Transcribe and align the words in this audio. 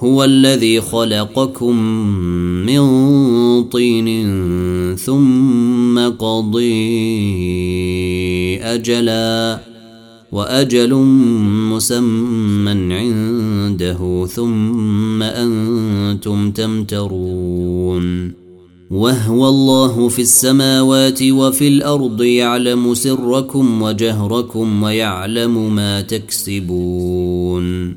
هو 0.00 0.24
الذي 0.24 0.80
خلقكم 0.80 1.76
من 2.66 2.82
طين 3.64 4.26
ثم 4.96 5.98
قضي 6.08 6.70
أجلا 8.58 9.60
وأجل 10.32 10.94
مسمى 11.70 12.94
عنده 12.94 14.26
ثم 14.26 15.22
أنتم 15.22 16.50
تمترون 16.50 18.32
وهو 18.90 19.48
الله 19.48 20.08
في 20.08 20.22
السماوات 20.22 21.22
وفي 21.22 21.68
الأرض 21.68 22.22
يعلم 22.22 22.94
سركم 22.94 23.82
وجهركم 23.82 24.82
ويعلم 24.82 25.74
ما 25.74 26.00
تكسبون 26.00 27.96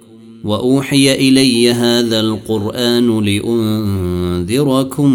وأوحي 0.43 1.13
إلي 1.13 1.71
هذا 1.71 2.19
القرآن 2.19 3.25
لأنذركم 3.25 5.11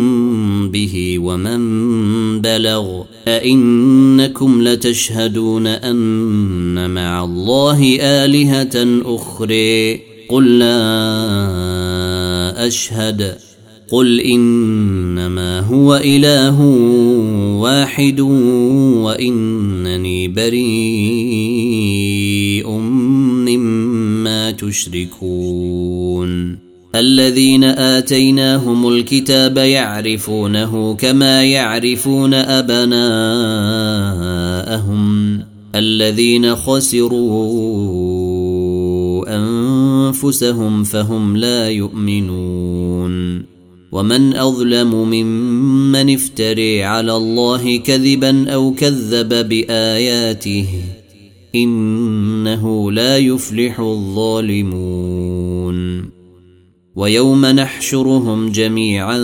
به 0.70 1.18
ومن 1.18 2.40
بلغ. 2.40 3.02
أئنكم 3.28 4.62
لتشهدون 4.62 5.66
أن 5.66 6.90
مع 6.90 7.24
الله 7.24 7.98
آلهة 8.00 9.00
أخرى. 9.04 10.00
قل 10.28 10.58
لا 10.58 11.06
أشهد. 12.66 13.36
قل 13.90 14.20
إنما 14.20 15.60
هو 15.60 15.96
إله 16.04 16.60
واحد 17.60 18.20
وإنني 19.00 20.28
بريء 20.28 20.66
تشركون. 24.56 26.58
الذين 26.94 27.64
آتيناهم 27.64 28.88
الكتاب 28.88 29.56
يعرفونه 29.56 30.94
كما 30.94 31.44
يعرفون 31.44 32.34
أبناءهم. 32.34 33.02
الذين 35.74 36.54
خسروا 36.54 37.66
أنفسهم 39.36 40.84
فهم 40.84 41.36
لا 41.36 41.70
يؤمنون. 41.70 43.56
ومن 43.92 44.36
أظلم 44.36 44.94
ممن 44.94 46.14
افتري 46.14 46.82
على 46.82 47.16
الله 47.16 47.76
كذبا 47.76 48.50
أو 48.50 48.74
كذب 48.74 49.48
بآياته 49.48 50.66
إنه 51.54 52.92
لا 52.92 53.18
يفلح 53.18 53.80
الظالمون. 53.80 55.36
ويوم 56.96 57.46
نحشرهم 57.46 58.48
جميعا 58.48 59.18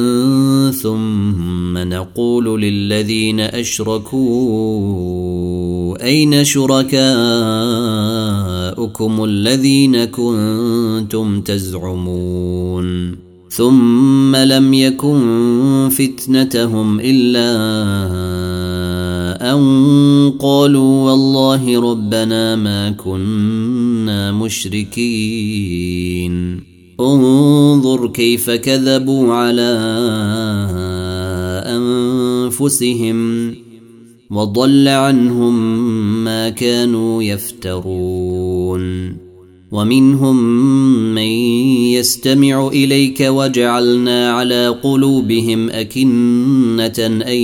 ثم 0.70 1.78
نقول 1.78 2.62
للذين 2.62 3.40
أشركوا 3.40 4.82
أين 6.04 6.44
شركاؤكم 6.44 7.04
الذين 9.24 10.04
كنتم 10.04 11.40
تزعمون؟ 11.40 13.31
ثم 13.56 14.36
لم 14.36 14.74
يكن 14.74 15.88
فتنتهم 15.90 17.00
إلا 17.00 17.52
أن 19.52 20.32
قالوا 20.38 21.10
والله 21.10 21.90
ربنا 21.90 22.56
ما 22.56 22.90
كنا 22.90 24.32
مشركين. 24.32 25.52
انظر 27.00 28.08
كيف 28.08 28.50
كذبوا 28.50 29.34
على 29.34 29.78
أنفسهم 31.66 33.54
وضل 34.30 34.88
عنهم 34.88 35.84
ما 36.24 36.48
كانوا 36.48 37.22
يفترون. 37.22 38.82
ومنهم 39.72 40.36
من 41.14 41.32
يستمع 41.96 42.68
إليك 42.68 43.20
وجعلنا 43.20 44.32
على 44.32 44.68
قلوبهم 44.68 45.70
أكنة 45.70 46.98
أن 46.98 47.36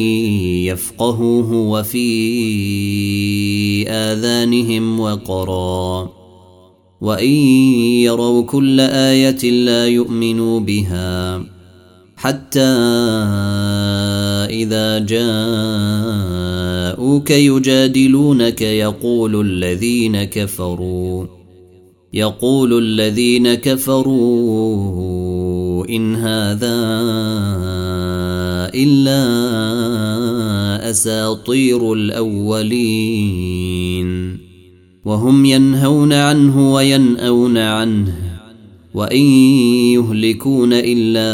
يفقهوه 0.69 1.53
وفي 1.53 2.09
آذانهم 3.89 5.01
وقرا. 5.01 6.11
وإن 7.01 7.33
يروا 8.05 8.43
كل 8.43 8.81
آية 8.81 9.51
لا 9.51 9.87
يؤمنوا 9.87 10.61
بها 10.61 11.45
حتى 12.17 12.61
إذا 14.51 14.99
جاءوك 14.99 15.71
يجادلونك 17.31 18.63
يقول 18.63 19.41
الذين 19.41 20.25
كفروا. 20.25 21.38
يقول 22.15 22.79
الذين 22.79 23.55
كفروا 23.55 25.09
إن 25.89 26.15
هذا 26.15 26.79
إلا 28.75 29.21
أساطير 30.91 31.93
الأولين 31.93 33.29
وهم 35.05 35.45
ينهون 35.45 36.13
عنه 36.13 36.73
وينأون 36.75 37.59
عنه 37.59 38.15
وإن 38.95 39.23
يهلكون 39.95 40.73
إلا 40.73 41.29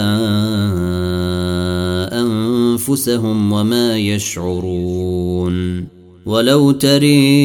أنفسهم 2.21 3.53
وما 3.53 3.99
يشعرون 3.99 5.87
ولو 6.27 6.71
تري 6.71 7.45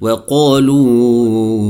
وقالوا 0.00 1.60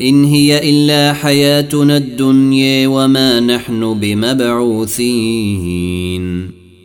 إن 0.00 0.24
هي 0.24 0.70
إلا 0.70 1.12
حياتنا 1.12 1.96
الدنيا 1.96 2.88
وما 2.88 3.40
نحن 3.40 4.00
بمبعوثين. 4.00 5.78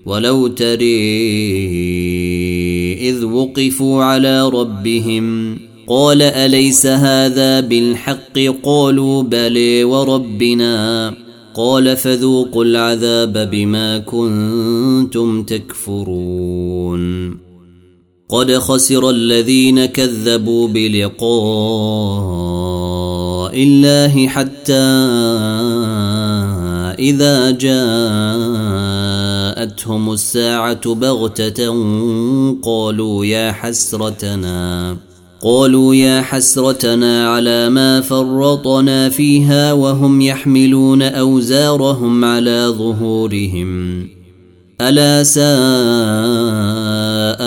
ولو 0.06 0.48
تري 0.48 1.04
إذ 3.10 3.26
وقفوا 3.26 4.04
على 4.04 4.50
ربهم 4.50 5.58
قال 5.88 6.22
أليس 6.22 6.86
هذا 6.86 7.60
بالحق؟ 7.60 8.40
قالوا 8.64 9.24
بلي 9.24 9.84
وربنا. 9.84 11.14
قال 11.56 11.98
فذوقوا 11.98 12.64
العذاب 12.64 13.50
بما 13.52 13.98
كنتم 13.98 15.44
تكفرون. 15.44 17.43
قد 18.30 18.58
خسر 18.58 19.10
الذين 19.10 19.86
كذبوا 19.86 20.68
بلقاء 20.68 21.24
الله 23.64 24.28
حتى 24.28 24.74
إذا 27.00 27.52
جاءتهم 29.52 30.14
الساعة 30.14 30.94
بغتة 30.94 31.74
قالوا 32.64 33.26
يا 33.26 33.52
حسرتنا 33.52 34.98
قالوا 35.44 35.96
يا 35.96 36.22
حسرتنا 36.22 37.30
على 37.30 37.70
ما 37.70 38.02
فرطنا 38.02 39.10
فيها 39.10 39.74
وهم 39.74 40.22
يحملون 40.22 41.02
أوزارهم 41.02 42.26
على 42.26 42.74
ظهورهم. 42.78 44.23
ألا 44.82 45.24
ساء 45.24 45.44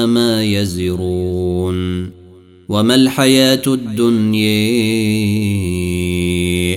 ما 0.06 0.44
يزرون 0.44 2.10
وما 2.68 2.94
الحياة 2.94 3.62
الدنيا 3.66 4.46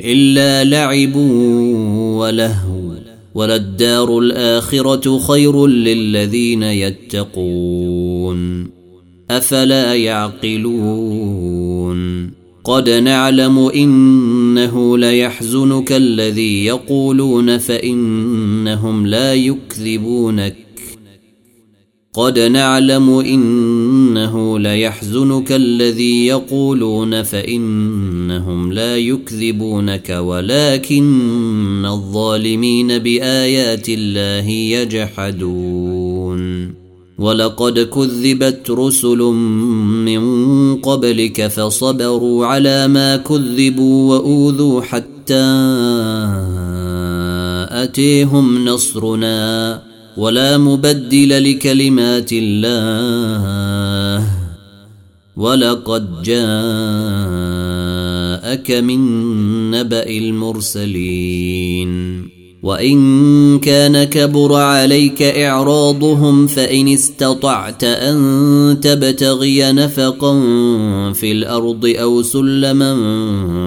إلا 0.05 0.63
لعب 0.63 1.15
ولهو 2.15 2.79
وللدار 3.35 4.19
الآخرة 4.19 5.19
خير 5.19 5.67
للذين 5.67 6.63
يتقون 6.63 8.69
أفلا 9.31 9.95
يعقلون 9.95 11.49
قد 12.69 12.89
نعلم 12.89 13.57
انه 13.59 14.97
ليحزنك 14.97 15.91
الذي 15.91 16.65
يقولون 16.65 17.57
فانهم 17.57 19.07
لا 19.07 19.33
يكذبونك 19.33 20.55
قد 22.13 22.39
نعلم 22.39 23.09
انه 23.09 24.59
ليحزنك 24.59 25.51
الذي 25.51 26.25
يقولون 26.25 27.23
فانهم 27.23 28.73
لا 28.73 28.97
يكذبونك 28.97 30.09
ولكن 30.09 31.85
الظالمين 31.85 32.97
بايات 32.97 33.89
الله 33.89 34.49
يجحدون 34.49 35.98
ولقد 37.19 37.79
كذبت 37.79 38.71
رسل 38.71 39.17
من 40.07 40.21
قبلك 40.75 41.47
فصبروا 41.47 42.45
على 42.45 42.88
ما 42.88 43.17
كذبوا 43.17 44.15
وأوذوا 44.15 44.81
حتى 44.81 45.45
أتيهم 47.83 48.65
نصرنا 48.65 49.81
ولا 50.17 50.57
مبدل 50.57 51.51
لكلمات 51.51 52.29
الله 52.33 54.27
ولقد 55.38 56.21
جاءك 56.23 56.41
من 58.71 59.01
نبأ 59.71 60.09
المرسلين 60.09 61.89
وإن 62.63 63.59
كان 63.59 64.03
كبر 64.03 64.53
عليك 64.53 65.21
إعراضهم 65.21 66.47
فإن 66.47 66.87
استطعت 66.87 67.83
أن 67.83 68.79
تبتغي 68.81 69.71
نفقا 69.71 70.33
في 71.13 71.31
الأرض 71.31 71.85
أو 71.85 72.21
سلما 72.21 72.95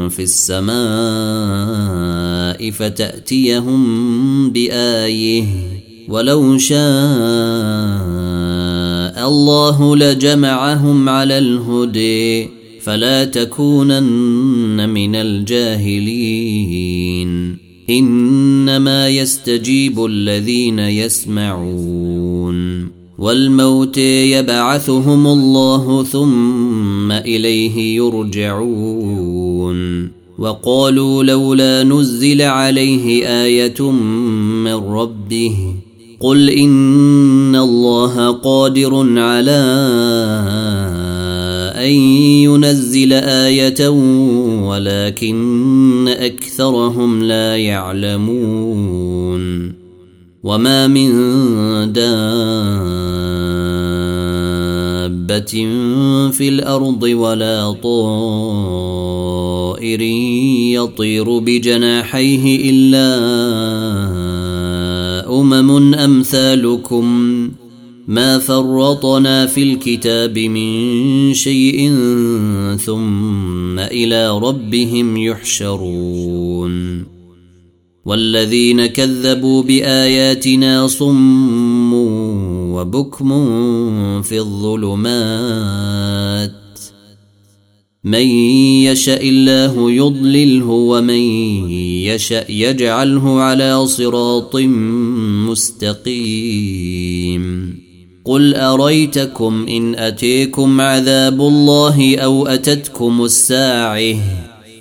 في 0.09 0.23
السماء 0.23 0.73
فتأتيهم 2.71 4.51
بآيه 4.51 5.45
ولو 6.09 6.59
شاء 6.59 6.79
الله 9.29 9.97
لجمعهم 9.97 11.09
على 11.09 11.39
الهدي 11.39 12.49
فلا 12.83 13.25
تكونن 13.25 14.89
من 14.89 15.15
الجاهلين 15.17 16.43
إنما 17.91 19.09
يستجيب 19.09 20.05
الذين 20.05 20.79
يسمعون. 20.79 22.89
والموت 23.19 23.99
يبعثهم 23.99 25.27
الله 25.27 26.05
ثم 26.05 27.13
إليه 27.13 27.97
يرجعون. 27.97 30.09
وقالوا 30.39 31.25
لولا 31.25 31.85
نزل 31.85 32.43
عليه 32.43 33.27
آية 33.27 33.91
من 33.91 34.75
ربه. 34.75 35.75
قل 36.21 36.51
إن 36.51 37.57
الله 37.57 38.31
قادر 38.31 39.21
على 39.21 39.63
أن 41.83 41.93
ينزل 42.47 43.13
آية 43.13 43.89
ولكن 44.69 46.09
أكثرهم 46.09 47.25
لا 47.25 47.57
يعلمون 47.57 49.43
وما 50.43 50.87
من 50.87 51.13
دابة 51.93 52.73
في 56.31 56.49
الأرض 56.49 57.03
ولا 57.03 57.73
طائر 57.83 59.03
يطير 60.73 61.39
بجناحيه 61.39 62.71
إلا 62.71 63.13
أمم 65.41 65.95
أمثالكم 65.95 67.49
ما 68.09 68.39
فرطنا 68.39 69.47
في 69.47 69.63
الكتاب 69.63 70.39
من 70.39 71.35
شيء 71.35 71.91
ثم 72.77 73.79
إلى 73.79 74.39
ربهم 74.39 75.17
يحشرون. 75.17 77.05
والذين 78.05 78.87
كذبوا 78.87 79.63
بآياتنا 79.63 80.87
صم 80.87 81.95
وبكم 82.75 83.33
في 84.23 84.39
الظلمات. 84.39 86.53
من 88.05 88.27
يشأ 88.83 89.21
الله 89.21 89.91
يضلله 89.91 90.67
ومن 90.67 91.71
يشأ 91.81 92.51
يجعله 92.51 93.41
على 93.41 93.87
صراط 93.87 94.57
مستقيم. 95.47 97.82
قل 98.25 98.55
اريتكم 98.55 99.67
ان 99.69 99.95
اتيكم 99.95 100.81
عذاب 100.81 101.41
الله 101.41 102.17
أو 102.19 102.47
اتتكم 102.47 103.25
الساعة 103.25 104.17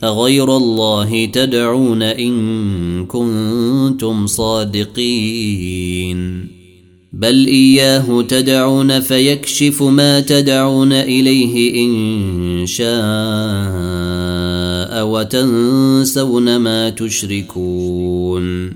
اغير 0.04 0.58
الله 0.58 1.26
تدعون 1.26 2.04
ان 2.04 3.06
كنتم 3.06 4.28
صادقين 4.28 5.72
بل 7.14 7.48
اياه 7.48 8.22
تدعون 8.22 9.00
فيكشف 9.00 9.84
ما 9.84 10.20
تدعون 10.20 10.94
اليه 10.94 11.86
ان 11.86 12.66
شاء 12.66 12.92
وتنسون 15.06 16.58
ما 16.58 16.90
تشركون 16.90 18.74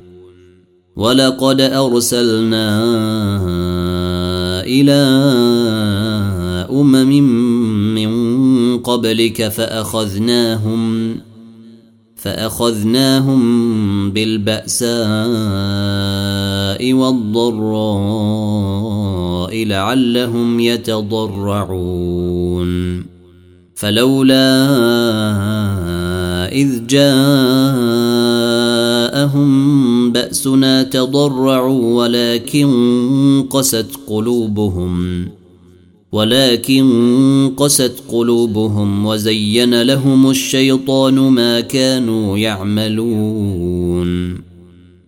ولقد 0.95 1.61
ارسلنا 1.61 2.65
إلى 4.65 4.93
أمم 6.71 7.23
من 7.95 8.11
قبلك 8.77 9.47
فأخذناهم 9.47 11.15
فأخذناهم 12.15 13.41
بالبأساء 14.11 14.93
والضراء 16.93 18.45
لعلهم 19.65 20.59
يتضرعون. 20.59 21.95
فلولا 23.75 24.65
إذ 26.51 26.87
جاءهم 26.87 27.05
بأسنا 30.11 30.83
تضرعوا 30.83 32.03
ولكن 32.03 33.45
قست 33.49 33.87
قلوبهم 34.07 35.27
ولكن 36.11 37.51
قست 37.57 38.03
قلوبهم 38.11 39.05
وزين 39.05 39.81
لهم 39.81 40.29
الشيطان 40.29 41.13
ما 41.13 41.59
كانوا 41.59 42.37
يعملون. 42.37 44.05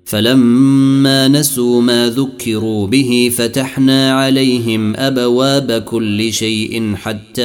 فلما 0.07 1.27
نسوا 1.27 1.81
ما 1.81 2.09
ذكروا 2.09 2.87
به 2.87 3.31
فتحنا 3.37 4.11
عليهم 4.11 4.95
أبواب 4.95 5.71
كل 5.71 6.33
شيء 6.33 6.95
حتى 6.95 7.41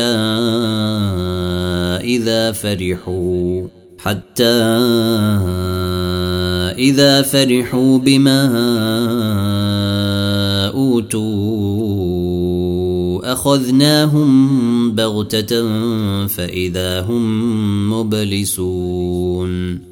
إذا 2.06 2.52
فرحوا 2.52 3.66
حتى 3.98 4.62
إذا 6.78 7.22
فرحوا 7.22 7.98
بما 7.98 8.48
أوتوا. 10.74 12.12
أخذناهم 13.32 14.92
بغتة 14.92 15.66
فإذا 16.26 17.00
هم 17.00 17.92
مبلسون. 17.92 19.91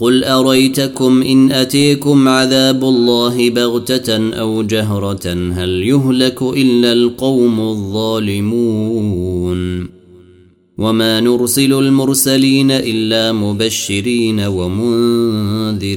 قل 0.00 0.24
أريتكم 0.24 1.22
إن 1.22 1.52
أتيكم 1.52 2.28
عذاب 2.28 2.84
الله 2.84 3.50
بغتة 3.50 4.34
أو 4.34 4.62
جهرة 4.62 5.52
هل 5.52 5.68
يهلك 5.68 6.42
إلا 6.42 6.92
القوم 6.92 7.60
الظالمون 7.60 8.80
وما 10.78 11.20
نرسل 11.20 11.72
المرسلين 11.72 12.70
إلا 12.70 13.32
مبشرين 13.32 14.40
ومنذرين 14.40 15.90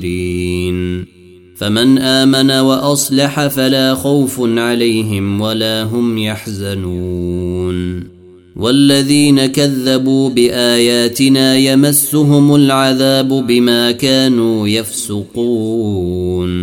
فمن 1.57 1.97
آمن 1.97 2.51
وأصلح 2.51 3.47
فلا 3.47 3.95
خوف 3.95 4.41
عليهم 4.41 5.41
ولا 5.41 5.83
هم 5.83 6.17
يحزنون 6.17 8.12
والذين 8.55 9.45
كذبوا 9.45 10.29
بآياتنا 10.29 11.57
يمسهم 11.57 12.55
العذاب 12.55 13.27
بما 13.27 13.91
كانوا 13.91 14.67
يفسقون. 14.67 16.53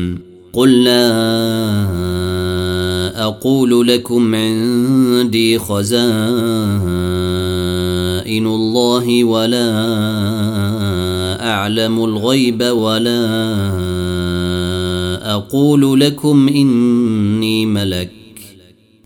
قل 0.53 0.85
لا 0.85 1.11
أقول 3.25 3.89
لكم 3.89 4.35
عندي 4.35 5.59
خزائن 5.59 6.07
الله 8.47 9.25
ولا 9.25 9.71
أعلم 11.51 12.05
الغيب 12.05 12.63
ولا 12.63 13.27
أقول 15.35 16.01
لكم 16.01 16.49
إني 16.49 17.67
ملك. 17.67 18.11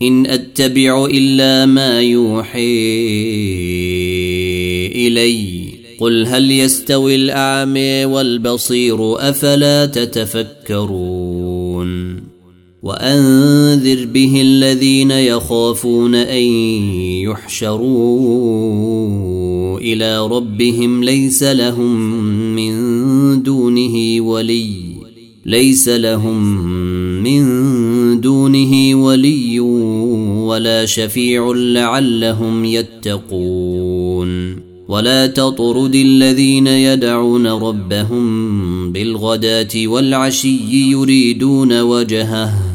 إن 0.01 0.25
اتبع 0.55 1.05
إلا 1.05 1.65
ما 1.65 2.01
يوحي 2.01 2.59
إلي. 5.07 5.65
قل 5.99 6.25
هل 6.25 6.51
يستوي 6.51 7.15
الأعمى 7.15 8.05
والبصير 8.05 9.29
أفلا 9.29 9.85
تتفكرون؟ 9.85 11.35
وأنذر 12.83 14.05
به 14.05 14.41
الذين 14.41 15.11
يخافون 15.11 16.15
أن 16.15 16.43
يحشروا 17.23 18.59
إلى 19.79 20.27
ربهم 20.27 21.03
ليس 21.03 21.43
لهم 21.43 21.95
من 22.55 23.43
دونه 23.43 24.21
ولي. 24.21 24.94
ليس 25.45 25.89
لهم 25.89 26.67
من 27.23 28.21
دونه 28.21 28.95
ولي 28.95 29.59
ولا 30.39 30.85
شفيع 30.85 31.51
لعلهم 31.55 32.65
يتقون. 32.65 34.55
ولا 34.87 35.27
تطرد 35.27 35.95
الذين 35.95 36.67
يدعون 36.67 37.47
ربهم 37.47 38.91
بالغداة 38.91 39.87
والعشي 39.87 40.91
يريدون 40.91 41.81
وجهه. 41.81 42.74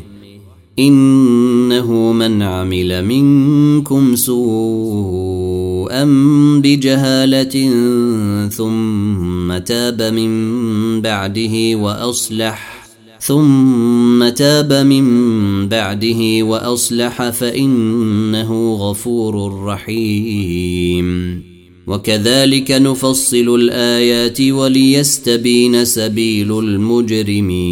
إنه 0.87 2.11
من 2.13 2.41
عمل 2.41 3.05
منكم 3.05 4.15
سوءا 4.15 6.03
بجهالة 6.63 7.69
ثم 8.49 9.57
تاب 9.57 10.01
من 10.01 11.01
بعده 11.01 11.75
وأصلح 11.75 12.81
ثم 13.19 14.29
تاب 14.29 14.73
من 14.73 15.67
بعده 15.69 16.43
وأصلح 16.43 17.29
فإنه 17.29 18.73
غفور 18.73 19.63
رحيم. 19.63 21.41
وكذلك 21.87 22.71
نفصل 22.71 23.55
الآيات 23.55 24.41
وليستبين 24.41 25.85
سبيل 25.85 26.59
المجرمين. 26.59 27.71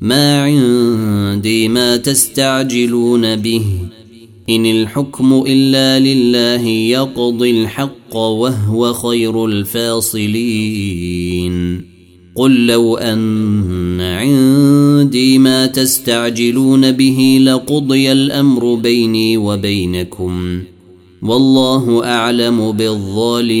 ما 0.00 0.42
عندي 0.42 1.68
ما 1.68 1.96
تستعجلون 1.96 3.36
به. 3.36 3.62
إن 4.50 4.66
الحكم 4.66 5.44
إلا 5.46 5.98
لله 5.98 6.66
يقضي 6.66 7.50
الحق 7.50 8.16
وهو 8.16 8.92
خير 8.92 9.44
الفاصلين. 9.44 10.70
قل 12.34 12.66
لو 12.66 12.96
أن 12.96 14.00
عندي 14.00 15.38
ما 15.38 15.66
تستعجلون 15.66 16.92
به 16.92 17.38
لقضي 17.42 18.12
الأمر 18.12 18.74
بيني 18.74 19.36
وبينكم. 19.36 20.62
والله 21.22 22.04
أعلم 22.04 22.72
بالظالمين. 22.72 23.60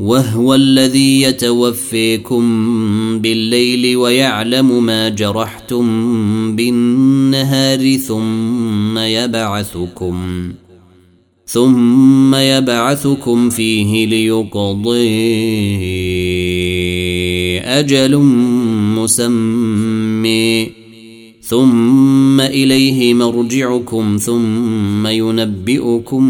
وهو 0.00 0.54
الذي 0.54 1.22
يتوفيكم 1.22 2.42
بالليل 3.20 3.96
ويعلم 3.96 4.84
ما 4.84 5.08
جرحتم 5.08 5.86
بالنهار 6.56 7.96
ثم 7.96 8.98
يبعثكم 8.98 10.52
ثم 11.46 12.34
يبعثكم 12.34 13.50
فيه 13.50 14.06
ليقضي 14.06 15.10
أجل 17.60 18.16
مسمي 18.96 20.79
ثم 21.50 22.40
إليه 22.40 23.14
مرجعكم 23.14 24.16
ثم 24.16 25.06
ينبئكم 25.06 26.24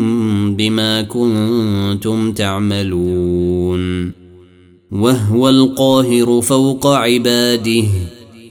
بما 0.56 1.02
كنتم 1.02 2.33
تعملون. 2.33 4.12
وهو 4.92 5.48
القاهر 5.48 6.40
فوق 6.40 6.87
عباده 6.87 7.85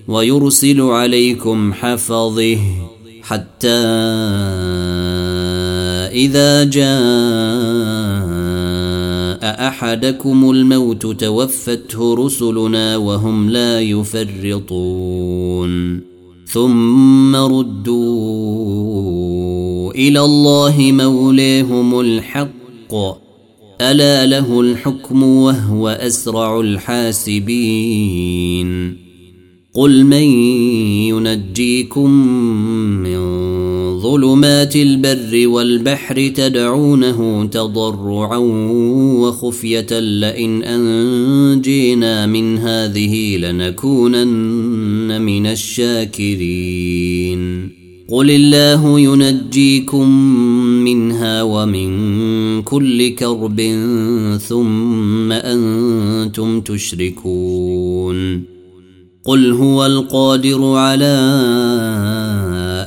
ويرسل 0.08 0.82
عليكم 0.82 1.73
حفظه 1.73 2.58
حتى 3.21 3.67
إذا 6.13 6.63
جاء 6.63 6.89
أحدكم 9.67 10.51
الموت 10.51 11.05
توفته 11.05 12.15
رسلنا 12.15 12.97
وهم 12.97 13.49
لا 13.49 13.82
يفرطون. 13.82 15.29
ثم 16.51 17.35
ردوا 17.35 18.39
إلى 19.91 20.19
الله 20.19 20.75
موليهم 20.79 21.99
الحق. 21.99 22.93
ألا 23.81 24.25
له 24.25 24.62
الحكم 24.62 25.23
وهو 25.23 25.89
أسرع 25.89 26.59
الحاسبين. 26.59 27.49
قل 29.73 30.05
من 30.05 30.23
ينجيكم 31.07 32.09
من 33.03 33.17
ظلمات 34.01 34.75
البر 34.75 35.47
والبحر 35.47 36.27
تدعونه 36.35 37.45
تضرعا 37.45 38.38
وخفية 39.21 39.99
لئن 39.99 40.63
أنجينا 40.63 42.25
من 42.25 42.57
هذه 42.57 43.38
لنكونن 43.38 45.21
من 45.21 45.45
الشاكرين. 45.45 47.39
قل 48.09 48.31
الله 48.31 48.99
ينجيكم 48.99 50.09
منها 50.83 51.43
ومن 51.43 52.62
كل 52.62 53.09
كرب 53.09 53.62
ثم 54.47 55.31
أنتم 55.31 56.62
تشركون. 56.62 58.43
قل 59.25 59.51
هو 59.51 59.85
القادر 59.85 60.65
على 60.75 61.15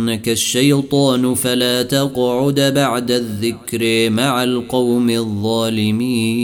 ينسينك 0.00 0.28
الشيطان 0.28 1.34
فلا 1.34 1.82
تقعد 1.82 2.60
بعد 2.74 3.10
الذكر 3.10 4.10
مع 4.10 4.44
القوم 4.44 5.10
الظالمين. 5.10 6.40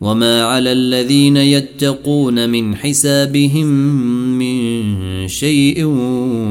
وما 0.00 0.42
على 0.42 0.72
الذين 0.72 1.36
يتقون 1.36 2.50
من 2.50 2.76
حسابهم 2.76 3.66
من 4.38 5.28
شيء 5.28 5.84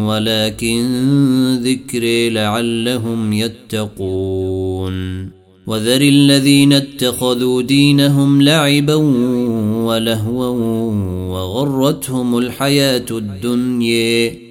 ولكن 0.08 0.84
ذكر 1.64 2.30
لعلهم 2.32 3.34
يتقون. 3.34 5.26
وذر 5.68 6.02
الذين 6.02 6.74
اتخذوا 6.74 7.62
دينهم 7.62 8.42
لعبا 8.42 8.96
ولهوا 9.86 10.48
وغرتهم 11.32 12.38
الحياة 12.38 13.06
الدنيا. 13.12 14.51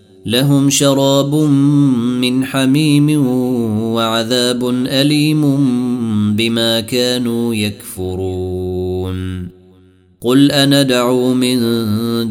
لهم 0.25 0.69
شراب 0.69 1.35
من 2.21 2.45
حميم 2.45 3.27
وعذاب 3.93 4.69
أليم 4.69 5.41
بما 6.35 6.79
كانوا 6.79 7.55
يكفرون. 7.55 9.47
قل 10.21 10.51
أندعو 10.51 11.33
من 11.33 11.57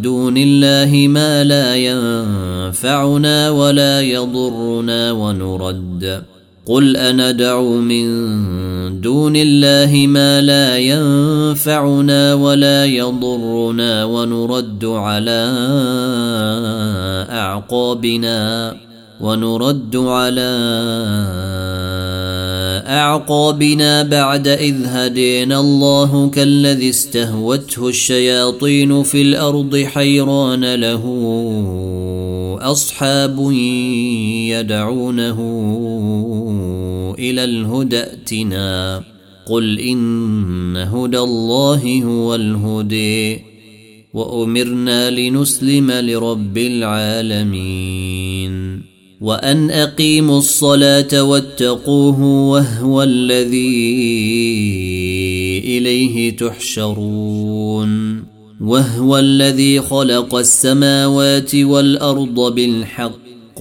دون 0.02 0.34
الله 0.36 1.06
ما 1.08 1.44
لا 1.44 1.76
ينفعنا 1.76 3.50
ولا 3.50 4.00
يضرنا 4.00 5.12
ونرد. 5.12 6.29
قل 6.66 6.96
اندعو 6.96 7.80
من 7.80 8.06
دون 9.00 9.32
الله 9.36 10.06
ما 10.06 10.40
لا 10.40 10.78
ينفعنا 10.78 12.34
ولا 12.34 12.84
يضرنا 12.84 14.04
ونرد 14.04 14.84
على 14.84 15.50
اعقابنا 17.30 18.76
ونرد 19.20 19.96
على 19.96 20.50
اعقابنا 22.86 24.02
بعد 24.02 24.48
اذ 24.48 24.76
هدينا 24.84 25.60
الله 25.60 26.30
كالذي 26.30 26.90
استهوته 26.90 27.88
الشياطين 27.88 29.02
في 29.02 29.22
الأرض 29.22 29.76
حيران 29.76 30.74
له 30.74 31.04
اصحاب 32.60 33.52
يدعونه 34.50 35.38
إلى 37.18 37.44
الهدى 37.44 37.98
ائتنا. 37.98 39.02
قل 39.46 39.78
إن 39.78 40.76
هدى 40.76 41.18
الله 41.18 42.02
هو 42.04 42.34
الهدي 42.34 43.38
وأمرنا 44.14 45.10
لنسلم 45.10 45.90
لرب 45.90 46.58
العالمين. 46.58 48.50
وأن 49.20 49.70
أقيموا 49.70 50.38
الصلاة 50.38 51.22
واتقوه 51.22 52.22
وهو 52.22 53.02
الذي 53.02 53.90
إليه 55.64 56.36
تحشرون. 56.36 58.24
وهو 58.60 59.18
الذي 59.18 59.80
خلق 59.80 60.34
السماوات 60.34 61.54
والأرض 61.54 62.54
بالحق. 62.54 63.60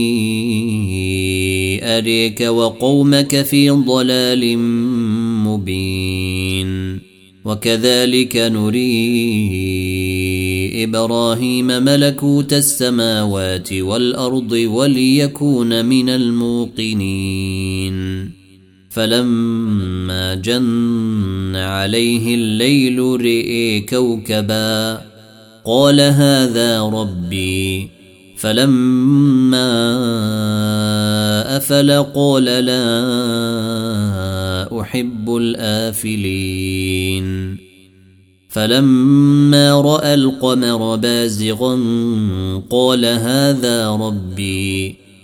اريك 2.01 2.41
وقومك 2.41 3.41
في 3.41 3.69
ضلال 3.69 4.57
مبين 5.47 6.99
وكذلك 7.45 8.37
نري 8.37 8.93
إبراهيم 10.83 11.67
ملكوت 11.67 12.53
السماوات 12.53 13.73
والارض 13.73 14.51
وليكون 14.51 15.85
من 15.85 16.09
الموقنين 16.09 17.51
فلما 18.89 20.35
جن 20.35 21.55
عليه 21.55 22.35
الليل 22.35 22.99
رئي 22.99 23.79
كوكبا 23.81 25.01
قال 25.65 26.01
هذا 26.01 26.81
ربي 26.81 28.00
فلما 28.41 29.71
أفل 31.57 32.03
قال 32.15 32.43
لا 32.43 32.81
أحب 34.81 35.35
الآفلين. 35.35 37.57
فلما 38.49 39.81
رأى 39.81 40.13
القمر 40.13 40.95
بازغا 40.95 41.79
قال 42.69 43.05
هذا 43.05 43.89
ربي. 43.89 44.95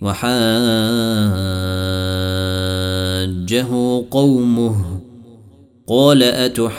وحاجه 0.00 0.40
قومه 4.10 5.00
قال 5.88 6.22
أتحاجوني 6.22 6.70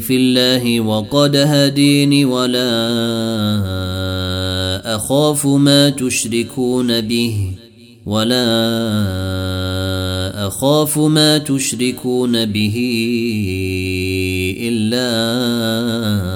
في 0.00 0.16
الله 0.16 0.80
وقد 0.80 1.36
هديني 1.36 2.24
ولا 2.24 2.96
أخاف 4.96 5.46
ما 5.46 5.90
تشركون 5.90 7.00
به 7.00 7.50
ولا 8.06 8.46
أخاف 10.46 10.98
ما 10.98 11.38
تشركون 11.38 12.44
به 12.44 12.76
إلا 14.60 16.35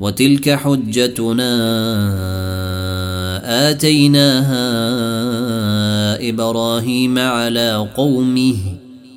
وتلك 0.00 0.50
حجتنا 0.50 1.50
آتيناها 3.70 4.66
إبراهيم 6.28 7.18
على 7.18 7.88
قومه. 7.96 8.56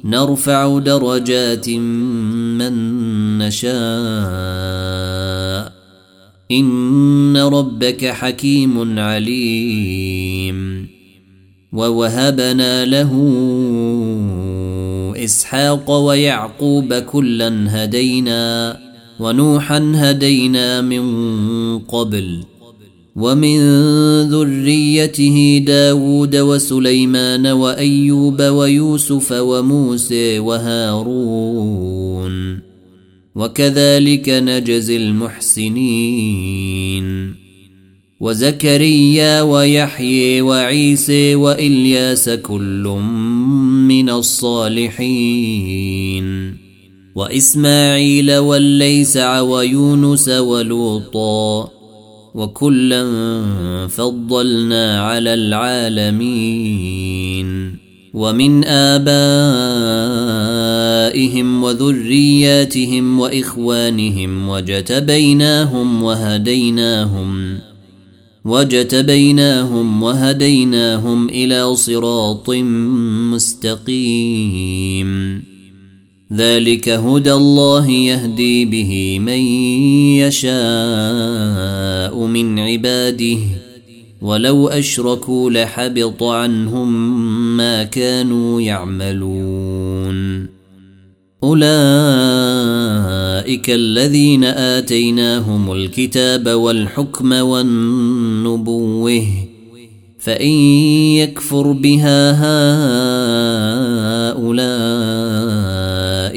نرفع 0.05 0.79
درجات 0.79 1.69
من 1.69 2.73
نشاء. 3.37 3.79
إن 6.51 7.37
ربك 7.37 8.05
حكيم 8.05 8.99
عليم. 8.99 10.87
ووهبنا 11.73 12.85
له 12.85 13.11
إسحاق 15.23 15.91
ويعقوب 15.91 16.93
كلا 16.93 17.83
هدينا. 17.83 18.88
ونوحا 19.19 19.91
هدينا 19.95 20.81
من 20.81 21.03
قبل 21.79 22.43
ومن 23.15 23.59
ذريته 24.29 25.63
داود 25.65 26.35
وسليمان 26.35 27.47
وأيوب 27.47 28.41
ويوسف 28.41 29.31
وموسى 29.31 30.39
وهارون 30.39 31.89
وكذلك 33.35 34.29
نجزي 34.29 34.97
المحسنين 34.97 36.59
وزكريا 38.19 39.41
ويحيي 39.41 40.41
وعيسى 40.41 41.35
وإلياس 41.35 42.29
كل 42.29 42.83
من 43.87 44.09
الصالحين 44.09 45.39
وإسماعيل 47.19 48.37
والليسع 48.37 49.41
ويونس 49.41 50.29
ولوطا 50.29 51.69
وكلا 52.35 53.05
فضلنا 53.87 55.01
على 55.01 55.33
العالمين 55.33 56.69
ومن 58.13 58.63
آبائهم 58.65 59.23
وذرياتهم 61.63 63.19
وإخوانهم 63.19 64.49
وجتبيناهم 64.49 66.03
وهديناهم 66.03 67.59
وجتبيناهم 68.45 70.03
وهديناهم 70.03 71.29
إلى 71.29 71.75
صراط 71.75 72.49
مستقيم 73.33 75.09
ذلك 76.33 76.89
هدى 76.89 77.33
الله 77.33 77.89
يهدي 77.89 78.65
به 78.65 79.19
من 79.19 79.39
يشاء 80.21 82.15
من 82.25 82.59
عباده. 82.59 83.37
ولو 84.21 84.67
أشركوا 84.67 85.49
لحبط 85.49 86.23
عنهم 86.23 87.17
ما 87.57 87.83
كانوا 87.83 88.61
يعملون. 88.61 90.49
أولئك 91.43 91.69
الذين 93.69 94.43
آتيناهم 94.43 95.71
الكتاب 95.71 96.49
والحكم 96.49 97.31
والنبوة 97.31 99.25
فإن 100.19 100.51
يكفر 101.17 101.71
بها 101.71 102.31
هؤلاء 104.31 105.78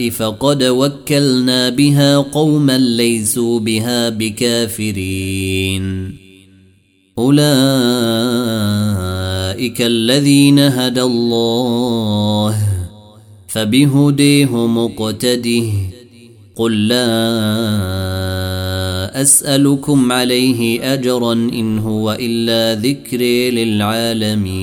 فقد 0.00 0.62
وكلنا 0.62 1.68
بها 1.68 2.16
قوما 2.16 2.78
ليسوا 2.78 3.60
بها 3.60 4.08
بكافرين. 4.08 5.82
أولئك 7.18 7.42
الذين 9.82 10.58
هدى 10.58 11.02
الله 11.02 12.56
فبهديه 13.48 14.66
مقتده 14.66 15.72
قل 16.56 16.88
لا 16.88 17.12
أسألكم 19.22 20.12
عليه 20.12 20.92
أجرا 20.94 21.32
إن 21.32 21.78
هو 21.78 22.16
إلا 22.20 22.80
ذكر 22.80 23.20
للعالمين. 23.50 24.62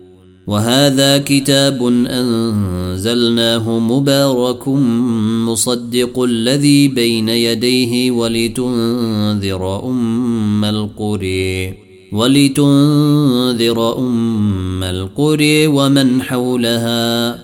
وهذا 0.47 1.17
كتاب 1.17 1.87
أنزلناه 2.07 3.79
مبارك 3.79 4.67
مصدق 5.47 6.23
الذي 6.23 6.87
بين 6.87 7.29
يديه 7.29 8.11
ولتنذر 8.11 9.83
أم 9.85 10.65
القري 10.65 11.73
ولتنذر 12.13 13.97
أم 13.97 14.83
القري 14.83 15.67
ومن 15.67 16.21
حولها. 16.21 17.39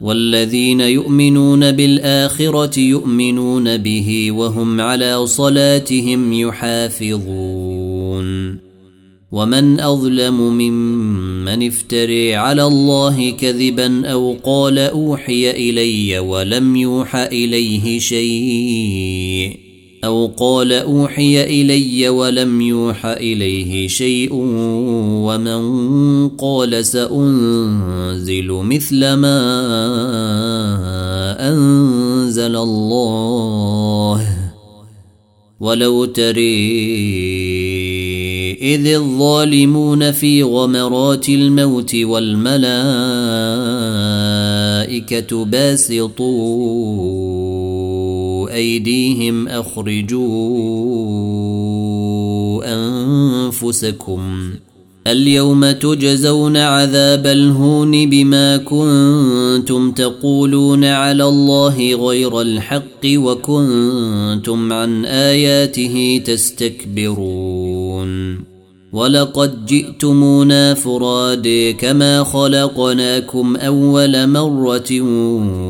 والذين 0.00 0.80
يؤمنون 0.80 1.72
بالآخرة 1.72 2.78
يؤمنون 2.78 3.76
به 3.76 4.32
وهم 4.32 4.80
على 4.80 5.26
صلاتهم 5.26 6.32
يحافظون. 6.32 7.48
ومن 9.32 9.80
أظلم 9.80 10.40
ممن 10.40 11.66
افتري 11.66 12.34
على 12.34 12.64
الله 12.64 13.30
كذبا 13.30 14.06
أو 14.06 14.36
قال 14.44 14.78
أوحي 14.78 15.50
إلي 15.50 16.18
ولم 16.18 16.76
يوح 16.76 17.16
إليه 17.16 17.98
شيء 17.98 19.56
أو 20.04 20.26
قال 20.26 20.72
أوحي 20.72 21.44
إلي 21.44 22.08
ولم 22.08 22.60
يوح 22.60 23.06
إليه 23.06 23.88
شيء 23.88 24.28
ومن 24.32 26.28
قال 26.28 26.84
سأنزل 26.84 28.46
مثل 28.46 29.12
ما 29.12 29.38
أنزل 31.48 32.56
الله 32.56 34.26
ولو 35.60 36.04
تري 36.04 37.57
إذ 38.60 38.86
الظالمون 38.86 40.12
في 40.12 40.42
غمرات 40.42 41.28
الموت 41.28 41.94
والملائكة 41.94 42.54
باسطون 45.44 47.28
أيديهم 48.48 49.48
أخرجوا 49.48 50.18
أنفسكم 52.74 54.50
اليوم 55.06 55.70
تجزون 55.70 56.56
عذاب 56.56 57.26
الهون 57.26 58.10
بما 58.10 58.56
كنتم 58.56 59.92
تقولون 59.92 60.84
على 60.84 61.24
الله 61.24 61.94
غير 61.94 62.40
الحق 62.40 63.04
وكنتم 63.06 64.72
عن 64.72 65.04
آياته 65.04 66.22
تستكبرون 66.24 67.67
ولقد 68.92 69.66
جئتمونا 69.66 70.74
فرادي 70.74 71.72
كما 71.72 72.24
خلقناكم 72.24 73.56
اول 73.56 74.26
مره 74.26 75.00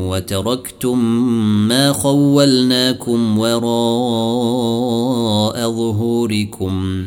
وتركتم 0.09 0.99
ما 1.67 1.91
خولناكم 1.91 3.39
وراء 3.39 3.59
ظهوركم 5.71 7.03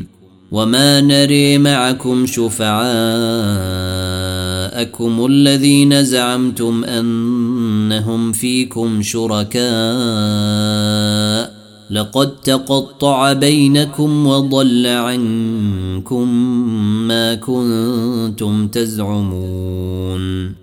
وما 0.52 1.00
نري 1.00 1.58
معكم 1.58 2.26
شفعاءكم 2.26 2.76
الذين 5.26 6.04
زعمتم 6.04 6.84
انهم 6.84 8.32
فيكم 8.32 9.02
شركاء 9.02 9.62
لقد 11.92 12.40
تقطع 12.40 13.32
بينكم 13.32 14.26
وضل 14.26 14.86
عنكم 14.86 16.28
ما 17.08 17.34
كنتم 17.34 18.68
تزعمون. 18.68 20.54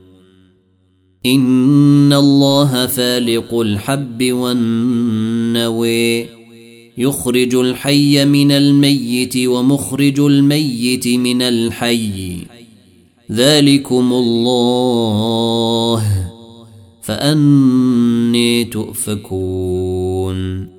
إن 1.25 2.13
الله 2.13 2.85
فالق 2.85 3.59
الحب 3.59 4.23
والنوي 4.23 6.25
يخرج 6.97 7.55
الحي 7.55 8.25
من 8.25 8.51
الميت 8.51 9.37
ومخرج 9.37 10.19
الميت 10.19 11.07
من 11.07 11.41
الحي. 11.41 12.37
ذلكم 13.31 14.13
الله 14.13 16.31
فأني 17.01 18.65
تؤفكون. 18.65 20.78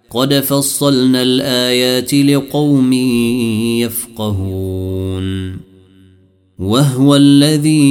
قد 0.10 0.40
فصلنا 0.40 1.22
الآيات 1.22 2.14
لقوم 2.14 2.94
يفقهون. 3.84 5.58
وهو 6.60 7.16
الذي 7.16 7.84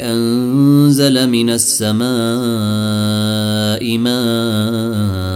أنزل 0.00 1.28
من 1.28 1.50
السماء 1.50 2.06
ماء 3.98 5.35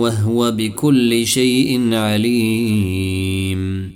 وهو 0.00 0.50
بكل 0.50 1.26
شيء 1.26 1.94
عليم. 1.94 3.95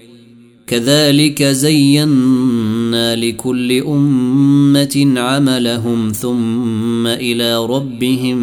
كذلك 0.71 1.43
زينا 1.43 3.15
لكل 3.15 3.81
أمة 3.81 5.13
عملهم 5.17 6.11
ثم 6.11 7.07
إلى 7.07 7.65
ربهم 7.65 8.37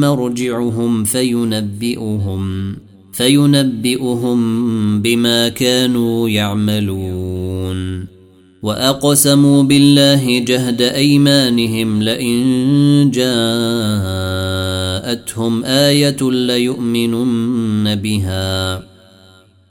مرجعهم 0.00 1.04
فينبئهم 1.04 2.76
فينبئهم 3.12 4.38
بما 5.02 5.48
كانوا 5.48 6.28
يعملون. 6.28 8.06
وأقسموا 8.62 9.62
بالله 9.62 10.38
جهد 10.38 10.82
أيمانهم 10.82 12.02
لئن 12.02 13.10
جاءتهم 13.10 13.24
آية 15.64 16.30
ليؤمنن 16.30 17.94
بها. 17.94 18.93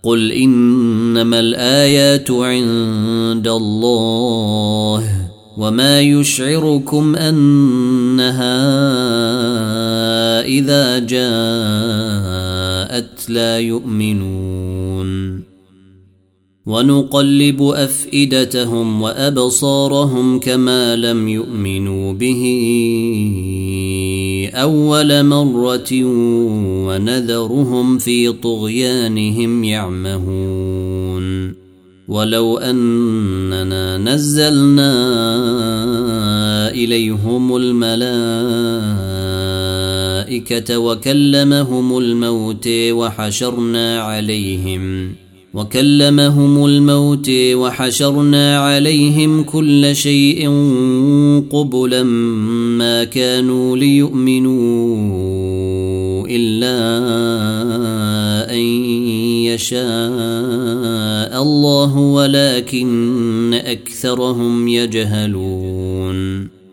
قل 0.04 0.32
انما 0.32 1.40
الايات 1.40 2.32
عند 2.32 3.48
الله 3.48 5.04
وما 5.58 6.02
يشعركم 6.02 7.16
انها 7.16 8.60
اذا 10.46 11.00
جاءت 11.00 11.24
لا 13.30 13.60
يؤمنون 13.60 15.33
ونقلب 16.66 17.62
أفئدتهم 17.62 19.02
وأبصارهم 19.02 20.40
كما 20.40 20.96
لم 20.96 21.28
يؤمنوا 21.28 22.14
به 22.14 22.44
أول 24.54 25.24
مرة 25.24 26.04
ونذرهم 26.88 27.98
في 27.98 28.32
طغيانهم 28.32 29.64
يعمهون. 29.64 31.54
ولو 32.08 32.58
أننا 32.58 33.98
نزلنا 33.98 34.94
إليهم 36.72 37.56
الملائكة 37.56 37.98
وكلمهم 40.78 41.98
الموت 41.98 42.68
وحشرنا 42.68 44.00
عليهم 44.02 45.23
وكلمهم 45.54 46.66
الموت 46.66 47.30
وحشرنا 47.30 48.60
عليهم 48.60 49.44
كل 49.44 49.96
شيء 49.96 50.50
قبلا 51.52 52.04
ما 52.04 53.04
كانوا 53.04 53.78
ليؤمنوا 53.78 54.98
إلا 56.30 56.78
أن 58.52 58.60
يشاء 59.46 59.84
الله 61.42 61.98
ولكن 61.98 63.54
أكثرهم 63.54 64.68
يجهلون. 64.68 66.53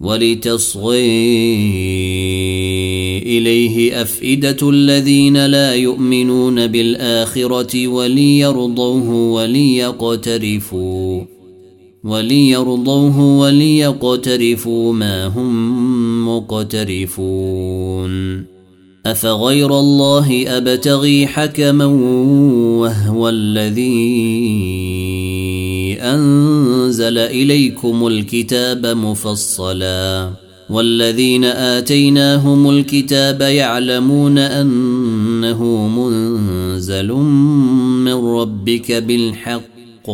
ولتصغي 0.00 1.04
إليه 3.18 4.02
أفئدة 4.02 4.70
الذين 4.70 5.46
لا 5.46 5.74
يؤمنون 5.74 6.66
بالآخرة 6.66 7.88
وليرضوه 7.88 9.10
وليقترفوا 9.32 11.22
وليرضوه 12.04 13.38
وليقترفوا 13.38 14.92
ما 14.92 15.26
هم 15.26 16.28
مقترفون 16.28 17.74
أفغير 19.06 19.78
الله 19.78 20.56
أبتغي 20.56 21.26
حكما 21.26 21.84
وهو 22.80 23.28
الذي 23.28 23.94
أنزل 26.94 27.18
إليكم 27.18 28.06
الكتاب 28.06 28.86
مفصلا. 28.86 30.30
والذين 30.70 31.44
آتيناهم 31.44 32.70
الكتاب 32.70 33.40
يعلمون 33.40 34.38
أنه 34.38 35.88
منزل 35.88 37.12
من 38.04 38.12
ربك 38.12 38.92
بالحق. 38.92 40.10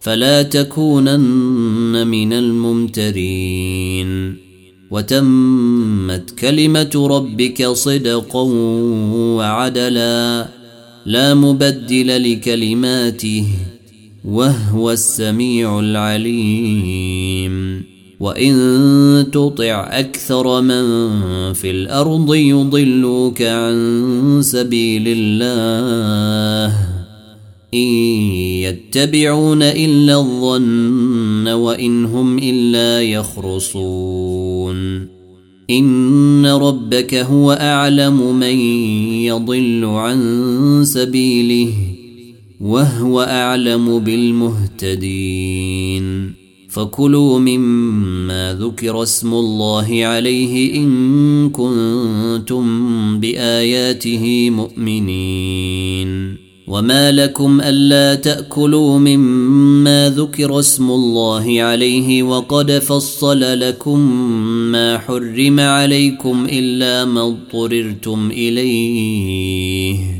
فلا 0.00 0.42
تكونن 0.42 2.06
من 2.06 2.32
الممترين. 2.32 4.36
وتمت 4.90 6.30
كلمة 6.30 7.06
ربك 7.10 7.66
صدقا 7.66 8.42
وعدلا. 9.36 10.48
لا 11.06 11.34
مبدل 11.34 12.32
لكلماته. 12.32 13.46
وهو 14.24 14.90
السميع 14.90 15.80
العليم. 15.80 17.84
وإن 18.20 19.26
تطع 19.32 19.88
أكثر 19.90 20.60
من 20.60 20.82
في 21.52 21.70
الأرض 21.70 22.34
يضلوك 22.34 23.42
عن 23.42 24.38
سبيل 24.42 25.04
الله. 25.06 26.76
إن 27.74 27.78
يتبعون 27.78 29.62
إلا 29.62 30.14
الظن 30.14 31.48
وإن 31.48 32.04
هم 32.04 32.38
إلا 32.38 33.02
يخرصون. 33.02 35.08
إن 35.70 36.46
ربك 36.46 37.14
هو 37.14 37.52
أعلم 37.52 38.36
من 38.36 38.60
يضل 39.24 39.84
عن 39.84 40.82
سبيله. 40.84 41.72
وهو 42.60 43.20
أعلم 43.20 43.98
بالمهتدين. 43.98 45.80
فكلوا 46.68 47.38
مما 47.38 48.56
ذكر 48.60 49.02
اسم 49.02 49.34
الله 49.34 50.04
عليه 50.04 50.76
إن 50.76 51.50
كنتم 51.50 52.64
بآياته 53.20 54.50
مؤمنين. 54.50 56.36
وما 56.68 57.12
لكم 57.12 57.60
ألا 57.60 58.14
تأكلوا 58.14 58.98
مما 58.98 60.14
ذكر 60.16 60.58
اسم 60.58 60.90
الله 60.90 61.62
عليه 61.62 62.22
وقد 62.22 62.72
فصل 62.72 63.60
لكم 63.60 64.00
ما 64.72 64.98
حرم 64.98 65.60
عليكم 65.60 66.46
إلا 66.50 67.04
ما 67.04 67.26
اضطررتم 67.26 68.30
إليه. 68.30 70.19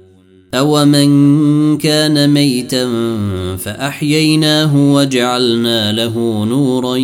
أومن 0.53 1.77
كان 1.77 2.29
ميتا 2.29 2.87
فأحييناه 3.57 4.93
وجعلنا 4.93 5.91
له 5.91 6.45
نورا 6.45 6.95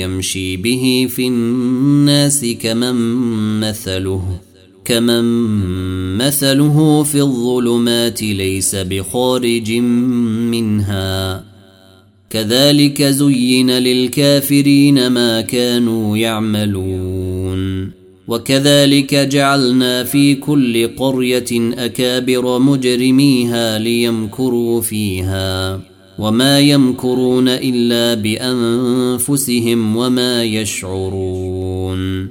يمشي 0.00 0.56
به 0.56 1.08
في 1.10 1.26
الناس 1.26 2.46
كمن 2.62 2.94
مثله 3.60 4.22
كمن 4.84 5.24
مثله 6.16 7.02
في 7.02 7.20
الظلمات 7.20 8.22
ليس 8.22 8.74
بخارج 8.74 9.72
منها 10.52 11.44
كذلك 12.30 13.02
زين 13.02 13.70
للكافرين 13.70 15.06
ما 15.06 15.40
كانوا 15.40 16.16
يعملون 16.16 17.95
وكذلك 18.28 19.14
جعلنا 19.14 20.04
في 20.04 20.34
كل 20.34 20.96
قرية 20.96 21.74
أكابر 21.78 22.58
مجرميها 22.58 23.78
ليمكروا 23.78 24.80
فيها 24.80 25.80
وما 26.18 26.60
يمكرون 26.60 27.48
إلا 27.48 28.14
بأنفسهم 28.14 29.96
وما 29.96 30.44
يشعرون 30.44 32.28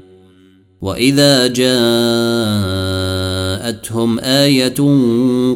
وإذا 0.81 1.47
جاءتهم 1.47 1.69
آية 4.19 4.75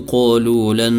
قالوا 0.08 0.74
لن 0.74 0.94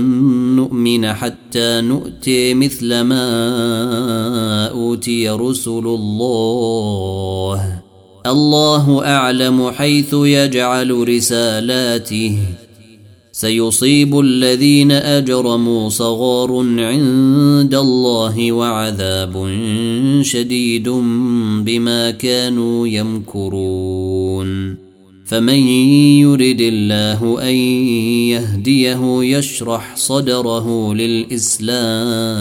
نؤمن 0.56 1.12
حتى 1.12 1.80
نؤتي 1.80 2.54
مثل 2.54 3.00
ما 3.00 4.66
أوتي 4.66 5.30
رسل 5.30 5.86
الله 5.86 7.79
الله 8.26 9.04
أعلم 9.04 9.70
حيث 9.70 10.14
يجعل 10.14 11.08
رسالاته. 11.08 12.38
سيصيب 13.32 14.20
الذين 14.20 14.92
أجرموا 14.92 15.88
صغار 15.88 16.58
عند 16.78 17.74
الله 17.74 18.52
وعذاب 18.52 19.48
شديد 20.22 20.88
بما 21.64 22.10
كانوا 22.10 22.88
يمكرون. 22.88 24.76
فمن 25.26 25.68
يرد 26.18 26.60
الله 26.60 27.42
أن 27.42 27.54
يهديه 28.34 29.22
يشرح 29.22 29.96
صدره 29.96 30.94
للإسلام. 30.94 32.40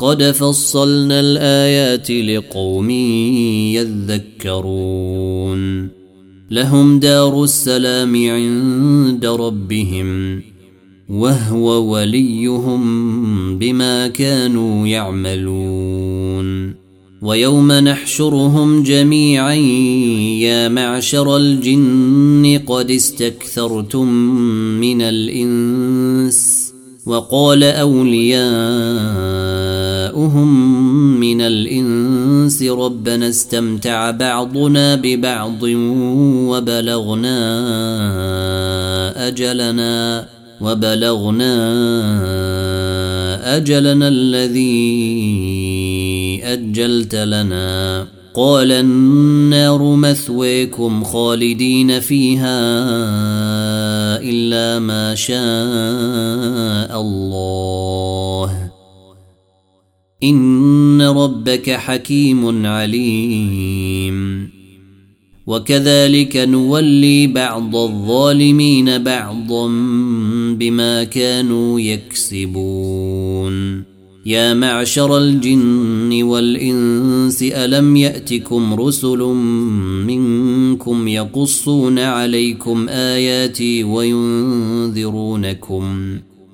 قد 0.00 0.22
فصلنا 0.22 1.20
الآيات 1.20 2.10
لقوم 2.10 2.90
يذكرون. 4.40 5.88
لهم 6.50 6.98
دار 6.98 7.44
السلام 7.44 8.30
عند 8.30 9.26
ربهم 9.26 10.42
وهو 11.08 11.92
وليهم 11.92 13.58
بما 13.58 14.08
كانوا 14.08 14.86
يعملون. 14.86 16.74
ويوم 17.22 17.72
نحشرهم 17.72 18.82
جميعا 18.82 19.54
يا 20.40 20.68
معشر 20.68 21.36
الجن 21.36 22.60
قد 22.66 22.90
استكثرتم 22.90 24.08
من 24.80 25.02
الإنس 25.02 26.70
وقال 27.06 27.64
اولياؤهم 30.10 31.20
من 31.20 31.40
الإنس 31.40 32.62
ربنا 32.62 33.28
استمتع 33.28 34.10
بعضنا 34.10 34.94
ببعض 34.94 35.62
وبلغنا 36.50 37.38
أجلنا 39.28 40.26
وبلغنا 40.60 41.56
أجلنا 43.56 44.08
الذي 44.08 44.80
أجلت 46.44 47.14
لنا. 47.14 48.06
قال 48.34 48.72
النار 48.72 49.82
مثويكم 49.82 51.04
خالدين 51.04 52.00
فيها 52.00 52.60
إلا 54.22 54.78
ما 54.78 55.14
شاء 55.14 57.00
الله. 57.00 58.69
إن 60.22 61.02
ربك 61.02 61.70
حكيم 61.70 62.66
عليم. 62.66 64.50
وكذلك 65.46 66.36
نولي 66.36 67.26
بعض 67.26 67.76
الظالمين 67.76 68.98
بعضا 68.98 69.68
بما 70.58 71.04
كانوا 71.04 71.80
يكسبون. 71.80 73.84
يا 74.26 74.54
معشر 74.54 75.18
الجن 75.18 76.22
والإنس 76.22 77.42
ألم 77.42 77.96
يأتكم 77.96 78.74
رسل 78.74 79.18
منكم 80.06 81.08
يقصون 81.08 81.98
عليكم 81.98 82.88
آياتي 82.88 83.84
وينذرونكم؟ 83.84 85.84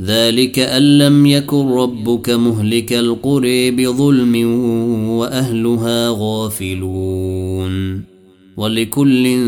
ذلك 0.00 0.58
أن 0.58 0.98
لم 0.98 1.26
يكن 1.26 1.68
ربك 1.68 2.30
مهلك 2.30 2.92
القرى 2.92 3.70
بظلم 3.70 4.36
وأهلها 5.08 6.08
غافلون. 6.18 8.02
ولكل 8.56 9.38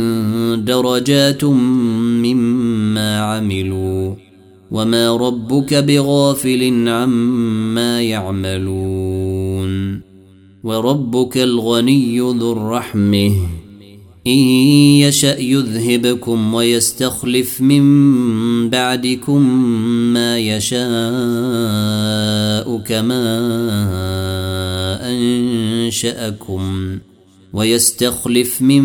درجات 0.64 1.44
مما 1.44 3.20
عملوا. 3.20 4.14
وما 4.70 5.16
ربك 5.16 5.74
بغافل 5.74 6.88
عما 6.88 8.02
يعملون. 8.02 10.00
وربك 10.64 11.38
الغني 11.38 12.18
ذو 12.20 12.52
الرحمة. 12.52 13.59
إن 14.26 14.38
يشأ 15.00 15.38
يذهبكم 15.38 16.54
ويستخلف 16.54 17.60
من 17.60 18.70
بعدكم 18.70 19.42
ما 20.12 20.38
يشاء 20.38 20.80
كما 22.78 23.22
أنشأكم 25.02 26.98
ويستخلف 27.52 28.62
من 28.62 28.82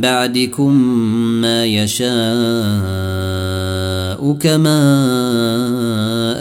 بعدكم 0.00 0.76
ما 1.40 1.66
يشاء 1.66 2.12
كما 4.32 4.78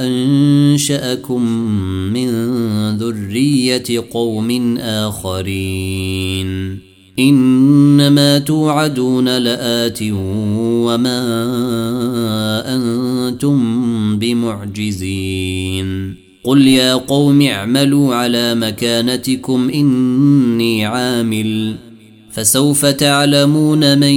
أنشأكم 0.08 1.42
من 2.14 2.30
ذرية 2.98 4.04
قوم 4.12 4.78
آخرين. 4.78 6.91
إنما 7.22 8.40
توعدون 8.40 9.38
لآت 9.38 10.00
وما 10.02 11.22
أنتم 12.76 13.60
بمعجزين. 14.20 16.16
قل 16.44 16.68
يا 16.68 16.94
قوم 16.94 17.42
اعملوا 17.42 18.16
على 18.16 18.56
مكانتكم 18.56 19.70
إني 19.70 20.86
عامل. 20.86 21.76
فسوف 22.32 22.86
تعلمون 22.86 24.00
من 24.00 24.14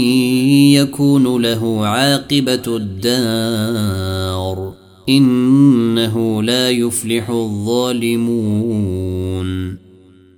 يكون 0.72 1.42
له 1.42 1.86
عاقبة 1.86 2.76
الدار. 2.76 4.74
إنه 5.08 6.42
لا 6.42 6.70
يفلح 6.70 7.30
الظالمون. 7.30 8.24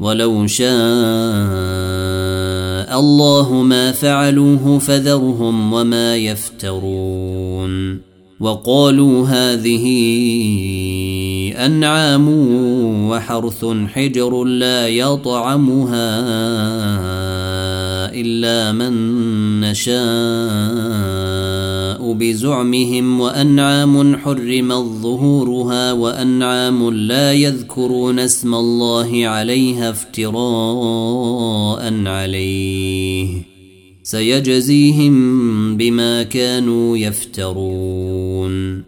ولو 0.00 0.46
شاء 0.46 0.68
الله 3.00 3.52
ما 3.52 3.92
فعلوه 3.92 4.78
فذرهم 4.78 5.72
وما 5.72 6.16
يفترون 6.16 8.00
وقالوا 8.40 9.26
هذه 9.26 9.84
أنعام 11.56 12.28
وحرث 13.10 13.64
حجر 13.86 14.44
لا 14.44 14.88
يطعمها 14.88 16.08
إلا 18.14 18.72
من 18.72 18.92
نشاء 19.60 19.98
بزعمهم 22.12 23.20
وأنعام 23.20 24.16
حرمت 24.16 25.02
ظهورها 25.02 25.92
وأنعام 25.92 26.90
لا 26.90 27.32
يذكرون 27.32 28.18
اسم 28.18 28.54
الله 28.54 29.26
عليها 29.26 29.90
افتراء 29.90 31.02
عليه. 32.06 33.28
سيجزيهم 34.02 35.76
بما 35.76 36.22
كانوا 36.22 36.96
يفترون. 36.96 38.87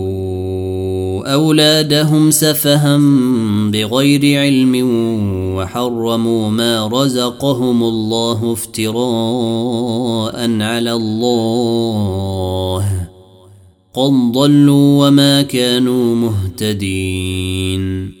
أولادهم 1.33 2.31
سفها 2.31 2.97
بغير 3.71 4.39
علم 4.39 4.75
وحرموا 5.55 6.49
ما 6.49 6.87
رزقهم 6.87 7.83
الله 7.83 8.53
افتراء 8.53 10.35
على 10.61 10.93
الله. 10.93 13.07
قد 13.93 14.31
ضلوا 14.31 15.07
وما 15.07 15.41
كانوا 15.41 16.15
مهتدين. 16.15 18.20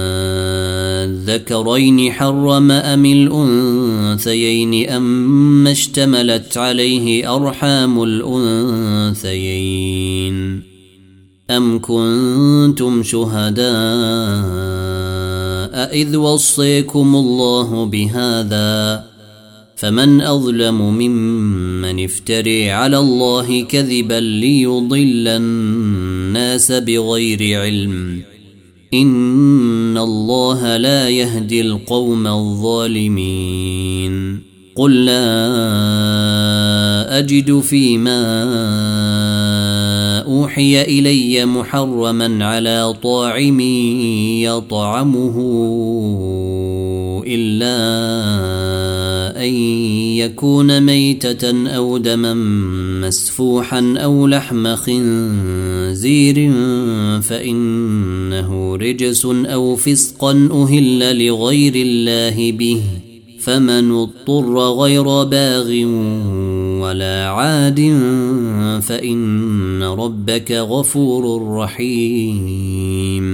الذكرين 1.51 2.11
حرم 2.11 2.71
أم 2.71 3.05
الأنثيين 3.05 4.89
أم 4.89 5.67
اشتملت 5.67 6.57
عليه 6.57 7.35
أرحام 7.35 8.03
الأنثيين 9.23 9.51
أم 11.49 11.79
كنتم 11.81 13.03
شهداء 13.03 13.71
إذ 15.93 16.17
وصيكم 16.17 17.15
الله 17.15 17.85
بهذا 17.85 19.03
فمن 19.75 20.21
أظلم 20.21 20.81
ممن 20.81 22.03
افتري 22.03 22.71
على 22.71 22.97
الله 22.97 23.63
كذبا 23.63 24.19
ليضل 24.19 25.27
الناس 25.27 26.71
بغير 26.71 27.61
علم 27.61 28.30
ان 28.93 29.97
الله 29.97 30.77
لا 30.77 31.09
يهدي 31.09 31.61
القوم 31.61 32.27
الظالمين. 32.27 34.11
قل 34.75 35.05
لا 35.05 35.31
اجد 37.19 37.59
فيما 37.59 38.23
اوحي 40.21 40.81
الي 40.81 41.45
محرما 41.45 42.45
على 42.45 42.93
طاعم 43.03 43.59
يطعمه 44.39 45.35
الا 47.27 47.77
أن 49.45 49.53
يكون 50.25 50.81
ميتة 50.81 51.67
أو 51.67 51.97
دما 51.97 52.33
مسفوحا 53.07 53.93
أو 53.97 54.27
لحم 54.27 54.75
خنزير 54.75 56.51
فإنه 57.21 58.75
رجس 58.75 59.25
أو 59.25 59.75
فسقا 59.75 60.49
أهل 60.51 61.25
لغير 61.25 61.73
الله 61.75 62.51
به 62.51 62.81
فمن 63.39 63.91
اضطر 63.91 64.57
غير 64.59 65.23
باغ 65.23 65.69
ولا 66.81 67.27
عاد 67.27 67.79
فإن 68.81 69.83
ربك 69.83 70.51
غفور 70.51 71.51
رحيم. 71.57 73.31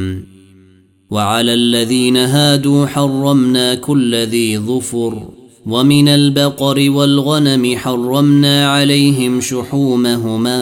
وعلى 1.09 1.53
الذين 1.53 2.17
هادوا 2.17 2.85
حرمنا 2.85 3.75
كل 3.75 4.15
ذي 4.15 4.57
ظفر 4.57 5.36
ومن 5.68 6.07
البقر 6.07 6.89
والغنم 6.89 7.78
حرمنا 7.78 8.72
عليهم 8.72 9.41
شحومهما 9.41 10.59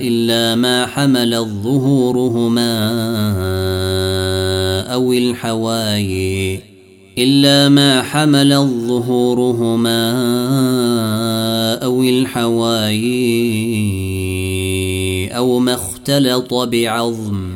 إلا 0.00 0.54
ما 0.54 0.86
حمل 0.86 1.46
ظهورهما 1.62 2.72
أو 4.92 5.12
الحواي 5.12 6.60
إلا 7.18 7.68
ما 7.68 8.02
حمل 8.02 8.56
ظهورهما 8.88 10.12
أو 11.82 12.02
الحواي 12.02 13.06
أو 15.36 15.58
ما 15.58 15.74
اختلط 15.74 16.54
بعظم 16.54 17.55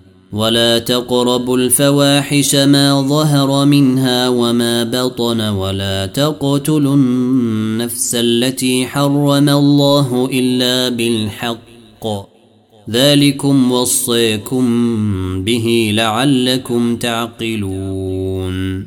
ولا 0.33 0.79
تقربوا 0.79 1.57
الفواحش 1.57 2.55
ما 2.55 3.01
ظهر 3.01 3.65
منها 3.65 4.29
وما 4.29 4.83
بطن 4.83 5.41
ولا 5.41 6.05
تقتلوا 6.05 6.95
النفس 6.95 8.15
التي 8.15 8.85
حرم 8.85 9.49
الله 9.49 10.29
إلا 10.33 10.89
بالحق. 10.89 12.07
ذلكم 12.89 13.71
وصيكم 13.71 14.65
به 15.43 15.91
لعلكم 15.93 16.95
تعقلون. 16.95 18.85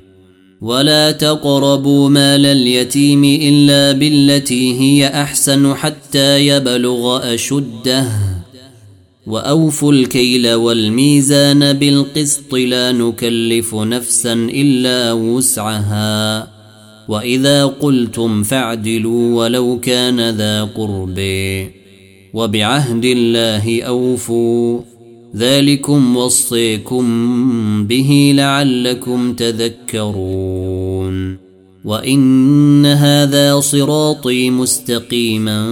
ولا 0.60 1.10
تقربوا 1.10 2.08
مال 2.08 2.46
اليتيم 2.46 3.24
إلا 3.24 3.92
بالتي 3.92 4.80
هي 4.80 5.08
أحسن 5.08 5.74
حتى 5.74 6.46
يبلغ 6.46 7.34
أشده. 7.34 8.33
وأوفوا 9.26 9.92
الكيل 9.92 10.52
والميزان 10.52 11.72
بالقسط 11.72 12.54
لا 12.54 12.92
نكلف 12.92 13.74
نفسا 13.74 14.32
إلا 14.32 15.12
وسعها. 15.12 16.48
وإذا 17.08 17.64
قلتم 17.64 18.42
فاعدلوا 18.42 19.34
ولو 19.34 19.80
كان 19.80 20.30
ذا 20.30 20.64
قرب 20.64 21.18
وبعهد 22.34 23.04
الله 23.04 23.82
أوفوا. 23.82 24.80
ذلكم 25.36 26.16
وصيكم 26.16 27.06
به 27.86 28.32
لعلكم 28.36 29.32
تذكرون. 29.32 31.44
وإن 31.84 32.86
هذا 32.86 33.60
صراطي 33.60 34.50
مستقيما 34.50 35.66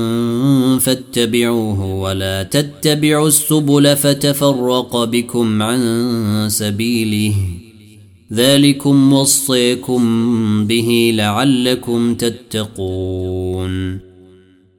فاتبعوه 1.13 1.95
ولا 1.95 2.43
تتبعوا 2.43 3.29
السبل 3.29 3.97
فتفرق 3.97 5.05
بكم 5.05 5.63
عن 5.63 6.47
سبيله. 6.49 7.35
ذلكم 8.33 9.13
وصيكم 9.13 10.03
به 10.67 11.13
لعلكم 11.15 12.15
تتقون. 12.15 13.99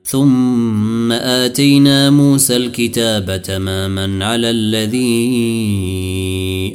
ثم 0.04 1.12
آتينا 1.12 2.10
موسى 2.10 2.56
الكتاب 2.56 3.42
تماما 3.42 4.26
على 4.26 4.50
الذي 4.50 5.14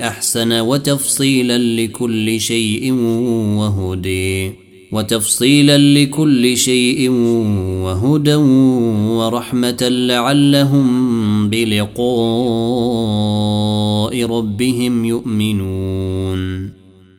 أحسن 0.01 0.53
وتفصيلا 0.53 1.59
لكل 1.59 2.41
شيء 2.41 2.93
وهدي. 3.59 4.68
وتفصيلا 4.93 5.79
لكل 5.79 6.57
شيء 6.57 7.11
وهدى 7.85 8.35
ورحمة 9.15 9.77
لعلهم 9.83 11.51
بلقاء 11.51 11.99
ربهم 14.25 15.05
يؤمنون. 15.05 16.71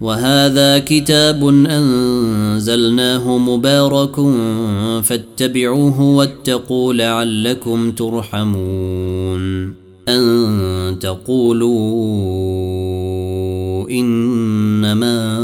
وهذا 0.01 0.79
كتاب 0.79 1.47
أنزلناه 1.47 3.37
مبارك 3.37 4.15
فاتبعوه 5.03 6.01
واتقوا 6.01 6.93
لعلكم 6.93 7.91
ترحمون. 7.91 9.73
أن 10.09 10.99
تقولوا 11.01 12.09
إنما 13.89 15.39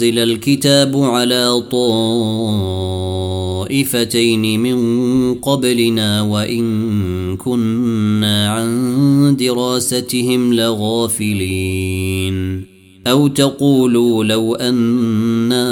أنزل 0.00 0.18
الكتاب 0.18 0.96
على 0.96 1.62
طائفتين 3.70 4.60
من 4.60 5.34
قبلنا 5.34 6.22
وإن 6.22 7.36
كنا 7.36 8.50
عن 8.50 9.36
دراستهم 9.36 10.54
لغافلين. 10.54 12.66
أو 13.06 13.28
تقولوا 13.28 14.24
لو 14.24 14.54
أنا 14.54 15.66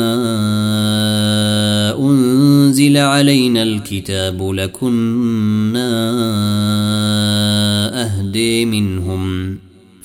أنزل 1.98 2.96
علينا 2.96 3.62
الكتاب 3.62 4.50
لكنا 4.50 5.90
أهدي 8.04 8.64
منهم. 8.64 9.58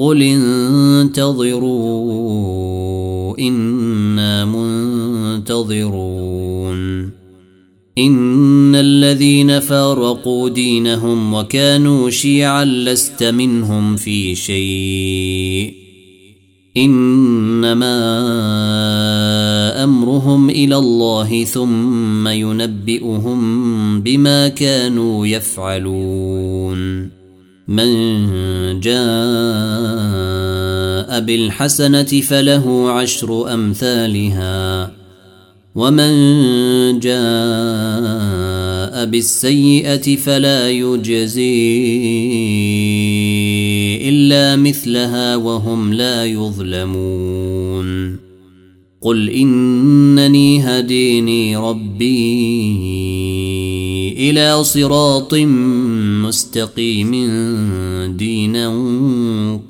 قل 0.00 0.22
انتظروا 0.22 1.70
أنا 3.38 4.44
منتظرون 5.44 6.30
ان 7.98 8.74
الذين 8.74 9.60
فارقوا 9.60 10.48
دينهم 10.48 11.34
وكانوا 11.34 12.10
شيعا 12.10 12.64
لست 12.64 13.22
منهم 13.22 13.96
في 13.96 14.34
شيء 14.34 15.74
انما 16.76 17.94
امرهم 19.84 20.50
إلى 20.50 20.76
الله 20.76 21.44
ثم 21.44 22.28
ينبئهم 22.28 23.40
بما 24.00 24.48
كانوا 24.48 25.26
يفعلون 25.26 27.19
من 27.70 28.80
جاء 28.80 29.00
بالحسنة 31.20 32.02
فله 32.02 32.90
عشر 32.90 33.54
أمثالها 33.54 34.90
ومن 35.74 36.12
جاء 36.98 39.04
بالسيئة 39.04 40.16
فلا 40.16 40.70
يجزي 40.70 41.80
إلا 44.08 44.56
مثلها 44.56 45.36
وهم 45.36 45.92
لا 45.92 46.24
يظلمون. 46.24 48.29
قل 49.02 49.30
إنني 49.30 50.62
هديني 50.62 51.56
ربي 51.56 52.20
إلى 54.30 54.64
صراط 54.64 55.34
مستقيم 56.24 57.10
دينا 58.16 58.68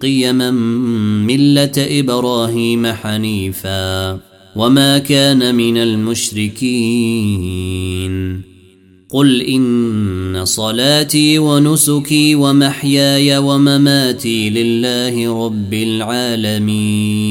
قيما 0.02 0.50
ملة 0.50 1.72
إبراهيم 1.76 2.86
حنيفا 2.86 4.20
وما 4.56 4.98
كان 4.98 5.54
من 5.54 5.76
المشركين. 5.76 6.90
قل 9.10 9.42
إن 9.42 10.40
صلاتي 10.44 11.38
ونسكي 11.38 12.34
ومحياي 12.34 13.38
ومماتي 13.38 14.50
لله 14.50 15.44
رب 15.46 15.74
العالمين. 15.74 17.30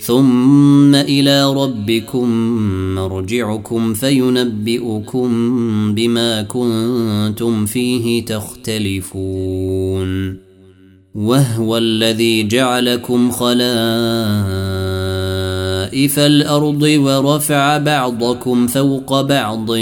ثم 0.00 0.94
إلى 0.94 1.52
ربكم 1.52 2.28
مرجعكم 2.94 3.94
فينبئكم 3.94 5.28
بما 5.94 6.42
كنتم 6.42 7.66
فيه 7.66 8.24
تختلفون. 8.24 10.10
وهو 11.14 11.76
الذي 11.78 12.42
جعلكم 12.42 13.30
خلائف 13.30 13.58
الأرض 16.18 16.82
ورفع 16.82 17.78
بعضكم 17.78 18.66
فوق 18.66 19.20
بعض 19.20 19.72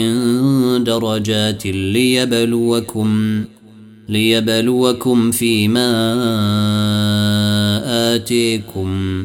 درجات 0.85 1.67
ليبلوكم 1.67 3.45
ليبلوكم 4.09 5.31
فيما 5.31 6.15
آتيكم. 8.15 9.25